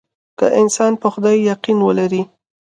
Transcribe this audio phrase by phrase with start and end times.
[0.37, 2.21] که انسان په خدای يقين ولري.